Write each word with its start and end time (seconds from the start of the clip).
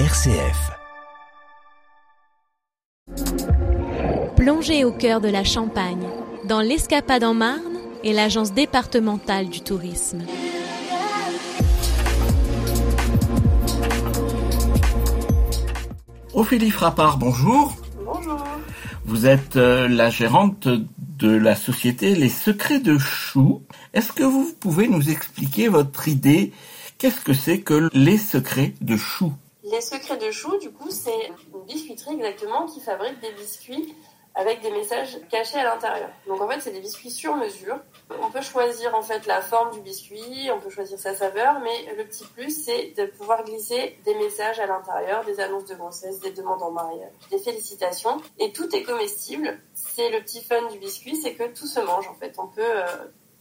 RCF. 0.00 0.72
Plongez 4.34 4.84
au 4.84 4.90
cœur 4.90 5.20
de 5.20 5.28
la 5.28 5.44
Champagne, 5.44 6.08
dans 6.48 6.60
l'Escapade 6.60 7.22
en 7.22 7.32
Marne 7.32 7.78
et 8.02 8.12
l'Agence 8.12 8.52
départementale 8.52 9.48
du 9.48 9.60
tourisme. 9.60 10.24
Ophélie 16.32 16.70
Frappard, 16.72 17.18
bonjour. 17.18 17.76
Bonjour. 18.04 18.44
Vous 19.04 19.26
êtes 19.26 19.54
euh, 19.54 19.86
la 19.86 20.10
gérante 20.10 20.66
de 20.66 21.30
la 21.30 21.54
société 21.54 22.16
Les 22.16 22.28
Secrets 22.30 22.80
de 22.80 22.98
Chou. 22.98 23.62
Est-ce 23.92 24.10
que 24.10 24.24
vous 24.24 24.52
pouvez 24.58 24.88
nous 24.88 25.08
expliquer 25.08 25.68
votre 25.68 26.08
idée? 26.08 26.50
Qu'est-ce 26.98 27.20
que 27.20 27.32
c'est 27.32 27.60
que 27.60 27.88
Les 27.92 28.18
Secrets 28.18 28.74
de 28.80 28.96
Chou 28.96 29.32
Les 29.74 29.80
Secrets 29.80 30.18
de 30.18 30.30
Chou, 30.30 30.56
du 30.58 30.70
coup, 30.70 30.88
c'est 30.88 31.32
une 31.52 31.64
biscuiterie 31.64 32.14
exactement 32.14 32.66
qui 32.66 32.80
fabrique 32.80 33.18
des 33.18 33.32
biscuits 33.32 33.92
avec 34.36 34.60
des 34.62 34.70
messages 34.70 35.18
cachés 35.28 35.58
à 35.58 35.64
l'intérieur. 35.64 36.10
Donc 36.28 36.40
en 36.40 36.46
fait, 36.46 36.60
c'est 36.60 36.70
des 36.70 36.78
biscuits 36.78 37.10
sur 37.10 37.34
mesure. 37.34 37.80
On 38.22 38.30
peut 38.30 38.40
choisir 38.40 38.94
en 38.94 39.02
fait 39.02 39.26
la 39.26 39.40
forme 39.40 39.72
du 39.72 39.80
biscuit, 39.80 40.48
on 40.52 40.60
peut 40.60 40.70
choisir 40.70 40.96
sa 40.96 41.16
saveur, 41.16 41.58
mais 41.58 41.92
le 41.96 42.04
petit 42.04 42.24
plus, 42.24 42.50
c'est 42.50 42.92
de 42.96 43.06
pouvoir 43.06 43.42
glisser 43.42 43.98
des 44.04 44.14
messages 44.14 44.60
à 44.60 44.66
l'intérieur, 44.66 45.24
des 45.24 45.40
annonces 45.40 45.64
de 45.64 45.74
grossesse, 45.74 46.20
des 46.20 46.30
demandes 46.30 46.62
en 46.62 46.70
mariage, 46.70 47.10
des 47.32 47.38
félicitations, 47.38 48.18
et 48.38 48.52
tout 48.52 48.72
est 48.76 48.84
comestible. 48.84 49.58
C'est 49.74 50.08
le 50.10 50.20
petit 50.20 50.44
fun 50.44 50.68
du 50.70 50.78
biscuit, 50.78 51.16
c'est 51.16 51.34
que 51.34 51.48
tout 51.48 51.66
se 51.66 51.80
mange 51.80 52.06
en 52.06 52.14
fait. 52.14 52.36
On 52.38 52.46
peut 52.46 52.62
euh, 52.62 52.86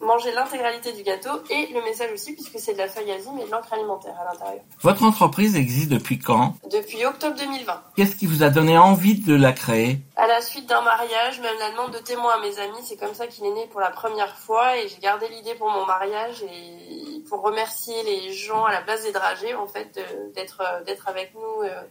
manger 0.04 0.32
l'intégralité 0.34 0.92
du 0.94 1.04
gâteau 1.04 1.30
et 1.50 1.68
le 1.74 1.82
message 1.84 2.12
aussi 2.14 2.34
puisque 2.34 2.60
c'est 2.60 2.74
de 2.74 2.78
la 2.78 2.88
feuille 2.88 3.12
azime 3.12 3.40
et 3.40 3.46
de 3.46 3.52
l'encre 3.52 3.74
alimentaire 3.74 4.16
à 4.20 4.32
l'intérieur. 4.32 4.62
Votre 4.82 5.04
entreprise 5.04 5.56
existe 5.56 5.90
depuis 5.90 6.20
quand? 6.20 6.56
Depuis 6.72 7.06
octobre 7.06 7.36
2020. 7.38 7.82
Qu'est-ce 7.96 8.16
qui 8.16 8.28
vous 8.28 8.44
a 8.44 8.50
donné 8.50 8.78
envie 8.78 9.16
de 9.16 9.36
la 9.36 9.54
créer? 9.54 10.00
À 10.16 10.28
la 10.28 10.42
suite 10.42 10.68
d'un 10.68 10.82
mariage, 10.82 11.40
même 11.42 11.56
la 11.60 11.72
demande 11.72 11.92
de 11.92 12.00
témoins 12.00 12.34
à 12.34 12.40
mes 12.40 12.60
amis, 12.60 12.84
c'est 12.84 12.98
comme 12.98 13.14
ça 13.14 13.28
qu'il 13.28 13.46
est 13.46 13.52
né 13.52 13.68
pour 13.72 13.80
la 13.80 13.90
première 13.90 14.36
fois 14.38 14.78
et 14.78 14.88
j'ai 14.88 15.00
gardé 15.00 15.28
l'idée 15.30 15.56
pour 15.56 15.70
mon 15.70 15.86
mariage 15.86 16.44
et 16.44 17.22
pour 17.30 17.42
remercier 17.42 17.96
les 18.04 18.34
gens 18.34 18.66
à 18.66 18.72
la 18.72 18.82
place 18.82 19.04
des 19.04 19.12
dragées 19.12 19.56
en 19.56 19.68
fait 19.68 20.00
d'être 20.36 20.62
d'être 20.86 21.08
avec 21.08 21.34
nous 21.34 21.64
euh, 21.64 21.82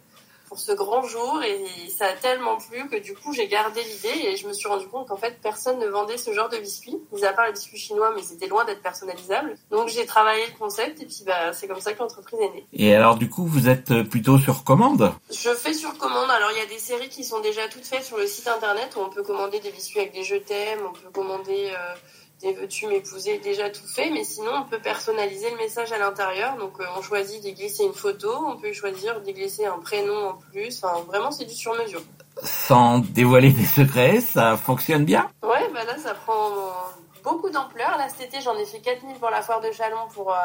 pour 0.52 0.60
ce 0.60 0.72
grand 0.72 1.02
jour 1.02 1.42
et 1.42 1.64
ça 1.88 2.08
a 2.08 2.12
tellement 2.12 2.58
plu 2.58 2.86
que 2.90 2.96
du 2.96 3.14
coup 3.14 3.32
j'ai 3.32 3.48
gardé 3.48 3.80
l'idée 3.82 4.28
et 4.28 4.36
je 4.36 4.46
me 4.46 4.52
suis 4.52 4.68
rendu 4.68 4.86
compte 4.86 5.08
qu'en 5.08 5.16
fait 5.16 5.38
personne 5.42 5.78
ne 5.78 5.86
vendait 5.86 6.18
ce 6.18 6.30
genre 6.34 6.50
de 6.50 6.58
biscuits, 6.58 6.98
mis 7.10 7.24
à 7.24 7.32
part 7.32 7.46
les 7.46 7.52
biscuits 7.52 7.78
chinois 7.78 8.12
mais 8.14 8.20
c'était 8.20 8.48
loin 8.48 8.66
d'être 8.66 8.82
personnalisable. 8.82 9.56
Donc 9.70 9.88
j'ai 9.88 10.04
travaillé 10.04 10.44
le 10.46 10.58
concept 10.58 11.00
et 11.00 11.06
puis 11.06 11.22
bah, 11.24 11.54
c'est 11.54 11.66
comme 11.66 11.80
ça 11.80 11.94
que 11.94 12.00
l'entreprise 12.00 12.38
est 12.38 12.50
née. 12.50 12.66
Et 12.74 12.94
alors 12.94 13.16
du 13.16 13.30
coup 13.30 13.46
vous 13.46 13.70
êtes 13.70 14.02
plutôt 14.02 14.38
sur 14.38 14.62
commande? 14.62 15.14
Je 15.30 15.54
fais 15.54 15.72
sur 15.72 15.96
commande, 15.96 16.28
alors 16.28 16.50
il 16.52 16.58
y 16.58 16.60
a 16.62 16.66
des 16.66 16.78
séries 16.78 17.08
qui 17.08 17.24
sont 17.24 17.40
déjà 17.40 17.66
toutes 17.68 17.86
faites 17.86 18.04
sur 18.04 18.18
le 18.18 18.26
site 18.26 18.46
internet 18.46 18.94
où 18.94 19.00
on 19.00 19.08
peut 19.08 19.22
commander 19.22 19.58
des 19.58 19.70
biscuits 19.70 20.00
avec 20.00 20.12
des 20.12 20.22
je 20.22 20.36
t'aime, 20.36 20.80
on 20.86 20.92
peut 20.92 21.10
commander... 21.14 21.70
Euh, 21.72 21.94
des 22.42 22.52
veux-tu 22.52 22.86
m'épouser 22.88 23.38
déjà 23.38 23.70
tout 23.70 23.86
fait, 23.86 24.10
mais 24.10 24.24
sinon 24.24 24.50
on 24.54 24.64
peut 24.64 24.80
personnaliser 24.80 25.50
le 25.50 25.56
message 25.56 25.92
à 25.92 25.98
l'intérieur. 25.98 26.56
Donc 26.56 26.72
euh, 26.80 26.84
on 26.98 27.02
choisit 27.02 27.40
d'y 27.40 27.52
glisser 27.52 27.84
une 27.84 27.94
photo, 27.94 28.30
on 28.46 28.56
peut 28.56 28.72
choisir 28.72 29.20
d'y 29.20 29.32
glisser 29.32 29.64
un 29.66 29.78
prénom 29.78 30.30
en 30.30 30.34
plus. 30.50 30.82
Enfin, 30.82 31.00
vraiment 31.06 31.30
c'est 31.30 31.44
du 31.44 31.54
sur 31.54 31.72
mesure. 31.74 32.02
Sans 32.42 32.98
dévoiler 32.98 33.52
des 33.52 33.64
secrets, 33.64 34.20
ça 34.20 34.56
fonctionne 34.56 35.04
bien? 35.04 35.28
Ouais, 35.42 35.68
bah 35.72 35.84
là 35.84 35.96
ça 35.98 36.14
prend 36.14 36.50
beaucoup 37.22 37.50
d'ampleur. 37.50 37.96
Là 37.96 38.08
cet 38.08 38.28
été 38.28 38.42
j'en 38.42 38.56
ai 38.56 38.64
fait 38.64 38.80
4000 38.80 39.16
pour 39.18 39.30
la 39.30 39.42
foire 39.42 39.60
de 39.60 39.70
Chalon 39.70 40.08
pour, 40.12 40.32
euh, 40.32 40.36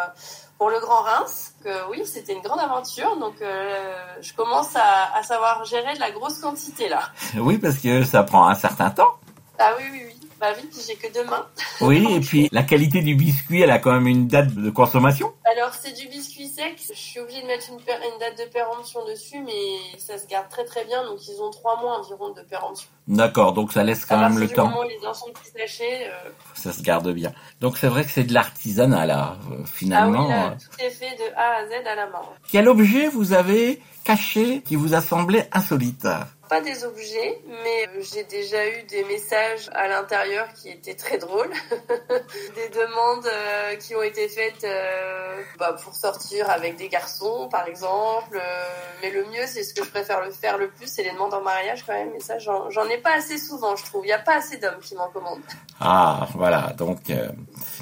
pour 0.60 0.70
le 0.70 0.80
Grand 0.80 1.02
Reims. 1.02 1.54
Que, 1.64 1.90
oui, 1.90 2.06
c'était 2.06 2.34
une 2.34 2.42
grande 2.42 2.60
aventure, 2.60 3.18
donc 3.18 3.42
euh, 3.42 3.98
je 4.22 4.34
commence 4.34 4.76
à, 4.76 5.16
à 5.16 5.24
savoir 5.24 5.66
gérer 5.66 5.96
de 5.96 6.00
la 6.00 6.12
grosse 6.12 6.40
quantité 6.40 6.90
là. 6.90 7.02
Oui, 7.36 7.58
parce 7.58 7.78
que 7.80 8.04
ça 8.04 8.22
prend 8.24 8.48
un 8.48 8.56
certain 8.56 8.92
temps. 8.92 9.14
Ah 9.60 9.72
oui, 9.80 9.86
oui, 9.92 10.02
oui. 10.06 10.17
Bah 10.40 10.54
vite, 10.54 10.80
j'ai 10.88 10.96
que 10.96 11.12
deux 11.12 11.26
mains. 11.26 11.48
Oui, 11.82 12.06
et 12.12 12.20
puis 12.22 12.50
la 12.52 12.64
qualité 12.64 13.02
du 13.02 13.16
biscuit, 13.16 13.62
elle 13.62 13.72
a 13.72 13.80
quand 13.80 13.92
même 13.92 14.08
une 14.08 14.28
date 14.28 14.54
de 14.54 14.70
consommation 14.70 15.34
Alors 15.52 15.74
c'est 15.74 15.94
du 15.94 16.08
biscuit 16.10 16.48
sec, 16.48 16.80
je 16.88 16.94
suis 16.94 17.20
obligée 17.20 17.42
de 17.42 17.48
mettre 17.48 17.70
une, 17.70 17.80
une, 17.80 18.20
date 18.20 18.38
de 18.38 18.52
péremption 18.52 19.04
dessus, 19.06 19.40
mais 19.44 20.00
ça 20.00 20.18
se 20.18 20.28
garde 20.28 20.48
très 20.50 20.64
très 20.66 20.86
bien, 20.86 21.04
donc 21.06 21.20
ils 21.28 21.42
ont 21.42 21.50
trois 21.50 21.82
mois 21.82 22.00
environ 22.00 22.30
de 22.34 22.42
péremption. 22.42 22.88
D'accord, 23.08 23.54
donc 23.54 23.72
ça 23.74 23.84
laisse 23.84 24.06
quand 24.06 24.20
même 24.20 24.38
le 24.38 24.48
temps. 24.48 24.68
Moment 24.68 24.82
où 24.82 24.90
les 24.90 25.08
enfants 25.08 25.26
sont 25.28 25.58
sachés, 25.58 26.08
euh... 26.08 26.30
Ça 26.54 26.72
se 26.72 26.82
garde 26.84 27.10
bien. 27.12 27.34
Donc 27.60 27.78
c'est 27.78 27.88
vrai 27.88 28.04
que 28.04 28.12
c'est 28.12 28.26
de 28.26 28.34
l'artisanat 28.34 29.06
là, 29.06 29.38
euh, 29.52 29.64
finalement. 29.66 30.28
Ah 30.30 30.52
oui, 30.52 30.52
là, 30.52 30.58
tout 30.60 30.86
est 30.86 30.90
fait 30.92 31.16
de 31.16 31.34
A 31.36 31.56
à 31.56 31.66
Z 31.68 31.88
à 31.88 31.96
la 31.96 32.08
main. 32.08 32.22
Quel 32.52 32.68
objet 32.68 33.08
vous 33.08 33.34
avez 33.34 33.82
caché 34.04 34.62
qui 34.62 34.76
vous 34.76 34.94
a 34.94 35.02
semblé 35.02 35.46
insolite? 35.52 36.08
Pas 36.48 36.62
des 36.62 36.84
objets, 36.84 37.42
mais 37.64 37.90
j'ai 38.02 38.24
déjà 38.24 38.68
eu 38.68 38.84
des 38.84 39.04
messages 39.06 39.70
à 39.74 39.88
l'intérieur 39.88 40.48
qui 40.54 40.70
étaient 40.70 40.96
très 40.96 41.18
drôles. 41.18 41.52
des 42.56 42.70
demandes 42.70 43.26
euh, 43.26 43.76
qui 43.78 43.96
ont 43.96 44.02
été 44.02 44.28
faites 44.28 44.64
euh, 44.64 45.42
bah, 45.58 45.76
pour 45.84 45.96
sortir 45.96 46.50
avec 46.50 46.78
des 46.78 46.90
garçons, 46.90 47.48
par 47.50 47.68
exemple. 47.68 48.36
Euh, 48.38 48.64
mais 49.02 49.12
le 49.12 49.24
mieux, 49.26 49.46
c'est 49.46 49.64
ce 49.64 49.74
que 49.74 49.84
je 49.84 49.90
préfère 49.90 50.22
le 50.22 50.32
faire 50.32 50.58
le 50.58 50.70
plus, 50.70 50.88
c'est 50.88 51.04
les 51.04 51.12
demandes 51.12 51.34
en 51.34 51.42
mariage 51.42 51.84
quand 51.86 51.94
même. 51.94 52.14
Et 52.16 52.20
ça, 52.20 52.38
j'en 52.40 52.90
ai 52.90 52.98
pas 52.98 53.16
assez 53.16 53.38
souvent, 53.38 53.76
je 53.76 53.86
trouve. 53.86 54.04
Il 54.04 54.08
n'y 54.08 54.14
a 54.14 54.20
pas 54.20 54.38
assez 54.38 54.58
d'hommes 54.58 54.80
qui 54.82 54.96
m'en 54.96 55.10
commandent. 55.10 55.42
Ah, 55.80 56.28
voilà. 56.36 56.74
Donc, 56.78 57.00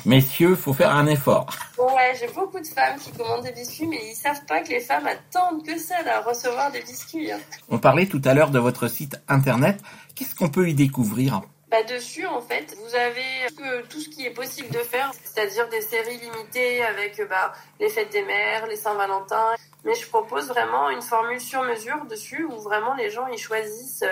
messieurs, 0.06 0.56
faut 0.56 0.74
faire 0.74 0.92
un 0.92 1.08
effort. 1.08 1.48
Ouais, 1.78 2.14
j'ai 2.20 2.28
beaucoup 2.28 2.60
de 2.60 2.68
femmes 2.68 2.98
qui 3.00 3.12
commandent 3.12 3.44
des 3.44 3.52
biscuits, 3.52 3.88
mais 3.88 4.00
ils 4.04 4.16
savent 4.16 4.46
pas 4.46 4.62
que 4.62 4.70
les 4.70 4.80
femmes 4.80 5.08
attendent 5.08 5.66
que 5.66 5.78
ça 5.78 5.96
à 6.04 6.22
recevoir 6.22 6.72
des 6.72 6.82
biscuits. 6.82 7.32
Hein. 7.32 7.40
On 7.70 7.80
parlait 7.80 8.06
tout 8.06 8.22
à 8.26 8.34
l'heure 8.34 8.52
de 8.56 8.60
votre 8.60 8.88
site 8.88 9.18
internet. 9.28 9.82
Qu'est-ce 10.16 10.34
qu'on 10.34 10.50
peut 10.50 10.70
y 10.70 10.74
découvrir 10.74 11.42
bah 11.72 11.84
dessus, 11.84 12.26
en 12.26 12.42
fait, 12.42 12.74
vous 12.78 12.96
avez 12.96 13.84
tout 13.90 14.00
ce 14.00 14.08
qui 14.08 14.26
est 14.26 14.34
possible 14.34 14.70
de 14.70 14.78
faire, 14.78 15.12
c'est-à-dire 15.24 15.68
des 15.68 15.82
séries 15.82 16.20
limitées 16.20 16.84
avec 16.84 17.22
bah, 17.28 17.54
les 17.80 17.90
fêtes 17.90 18.12
des 18.12 18.24
mères, 18.24 18.68
les 18.68 18.76
Saint-Valentin. 18.76 19.56
Mais 19.84 19.94
je 19.96 20.08
propose 20.08 20.48
vraiment 20.48 20.90
une 20.90 21.02
formule 21.02 21.42
sur 21.42 21.64
mesure 21.64 22.06
dessus 22.06 22.46
où 22.46 22.60
vraiment 22.62 22.94
les 22.94 23.10
gens 23.10 23.28
ils 23.28 23.40
choisissent 23.40 24.06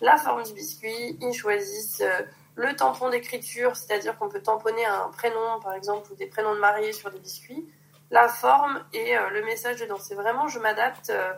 la 0.00 0.16
forme 0.18 0.44
du 0.44 0.52
biscuit, 0.52 1.18
ils 1.20 1.32
choisissent 1.32 2.04
le 2.54 2.76
tampon 2.76 3.08
d'écriture, 3.08 3.74
c'est-à-dire 3.74 4.16
qu'on 4.18 4.28
peut 4.28 4.42
tamponner 4.42 4.84
un 4.84 5.08
prénom, 5.16 5.60
par 5.62 5.74
exemple, 5.74 6.12
ou 6.12 6.14
des 6.14 6.26
prénoms 6.26 6.54
de 6.54 6.60
mariés 6.60 6.92
sur 6.92 7.10
des 7.10 7.20
biscuits, 7.20 7.66
la 8.10 8.28
forme 8.28 8.84
et 8.92 9.16
euh, 9.16 9.30
le 9.30 9.44
message 9.44 9.80
dedans. 9.80 9.98
C'est 10.00 10.14
vraiment, 10.14 10.48
je 10.48 10.58
m'adapte 10.58 11.10
euh, 11.10 11.32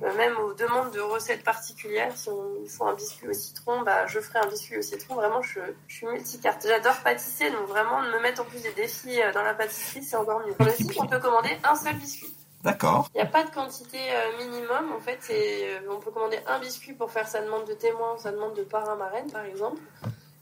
même 0.00 0.36
aux 0.38 0.54
demandes 0.54 0.90
de 0.92 1.00
recettes 1.00 1.44
particulières. 1.44 2.16
Si 2.16 2.28
on 2.28 2.64
faut 2.68 2.86
un 2.86 2.94
biscuit 2.94 3.28
au 3.28 3.32
citron, 3.32 3.82
bah, 3.82 4.06
je 4.06 4.20
ferai 4.20 4.40
un 4.40 4.46
biscuit 4.46 4.78
au 4.78 4.82
citron. 4.82 5.14
Vraiment, 5.14 5.42
je, 5.42 5.60
je 5.86 5.94
suis 5.96 6.06
multicarte. 6.06 6.66
J'adore 6.66 6.96
pâtisser, 7.02 7.50
donc 7.50 7.68
vraiment, 7.68 8.00
me 8.02 8.20
mettre 8.20 8.42
en 8.42 8.44
plus 8.44 8.62
des 8.62 8.72
défis 8.72 9.20
euh, 9.20 9.32
dans 9.32 9.42
la 9.42 9.54
pâtisserie, 9.54 10.02
c'est 10.02 10.16
encore 10.16 10.40
mieux. 10.40 10.54
Sur 10.54 10.64
le 10.64 10.72
site, 10.72 10.92
on 10.98 11.06
peut 11.06 11.20
commander 11.20 11.56
un 11.64 11.74
seul 11.74 11.94
biscuit. 11.94 12.34
D'accord. 12.62 13.08
Il 13.14 13.18
n'y 13.18 13.22
a 13.22 13.30
pas 13.30 13.44
de 13.44 13.50
quantité 13.50 13.98
minimum. 14.38 14.92
En 14.96 15.00
fait, 15.00 15.20
on 15.90 16.00
peut 16.00 16.10
commander 16.10 16.40
un 16.46 16.58
biscuit 16.58 16.94
pour 16.94 17.10
faire 17.10 17.28
sa 17.28 17.42
demande 17.42 17.66
de 17.66 17.74
témoin, 17.74 18.16
sa 18.16 18.32
demande 18.32 18.54
de 18.54 18.62
parrain-marraine, 18.62 19.30
par 19.30 19.44
exemple. 19.44 19.82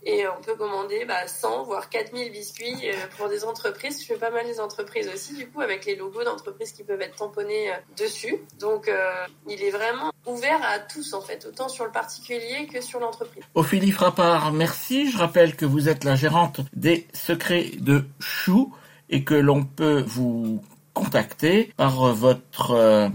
Et 0.04 0.26
on 0.26 0.40
peut 0.42 0.56
commander 0.56 1.04
bah, 1.04 1.28
100 1.28 1.62
voire 1.64 1.88
4000 1.88 2.32
biscuits 2.32 2.74
euh, 2.84 2.92
pour 3.16 3.28
des 3.28 3.44
entreprises. 3.44 4.00
Je 4.02 4.06
fais 4.06 4.16
pas 4.16 4.30
mal 4.30 4.44
des 4.46 4.58
entreprises 4.58 5.08
aussi, 5.14 5.34
du 5.34 5.48
coup, 5.48 5.60
avec 5.60 5.84
les 5.84 5.94
logos 5.94 6.24
d'entreprises 6.24 6.72
qui 6.72 6.82
peuvent 6.82 7.00
être 7.00 7.14
tamponnés 7.16 7.70
euh, 7.70 7.76
dessus. 7.96 8.38
Donc, 8.58 8.88
euh, 8.88 9.12
il 9.48 9.62
est 9.62 9.70
vraiment 9.70 10.10
ouvert 10.26 10.60
à 10.64 10.80
tous, 10.80 11.14
en 11.14 11.20
fait, 11.20 11.46
autant 11.46 11.68
sur 11.68 11.84
le 11.84 11.92
particulier 11.92 12.66
que 12.66 12.80
sur 12.80 12.98
l'entreprise. 12.98 13.44
Ophélie 13.54 13.92
Frappard, 13.92 14.52
merci. 14.52 15.08
Je 15.10 15.18
rappelle 15.18 15.54
que 15.54 15.64
vous 15.64 15.88
êtes 15.88 16.02
la 16.02 16.16
gérante 16.16 16.60
des 16.72 17.06
secrets 17.12 17.70
de 17.78 18.04
Chou 18.18 18.74
et 19.08 19.22
que 19.22 19.34
l'on 19.34 19.64
peut 19.64 20.02
vous 20.04 20.60
contacter 20.94 21.72
par 21.76 22.12
votre 22.12 23.10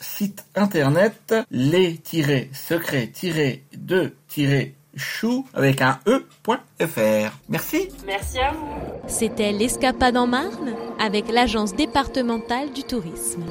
site 0.00 0.44
internet 0.54 1.34
les-secrets-de- 1.50 4.12
chou 4.96 5.46
avec 5.54 5.80
un 5.82 5.98
e.fr. 6.06 7.32
Merci. 7.48 7.88
Merci 8.06 8.38
à 8.38 8.52
vous. 8.52 8.68
C'était 9.06 9.52
l'Escapade 9.52 10.16
en 10.16 10.26
Marne 10.26 10.74
avec 11.00 11.30
l'Agence 11.30 11.74
départementale 11.74 12.72
du 12.72 12.82
tourisme. 12.82 13.42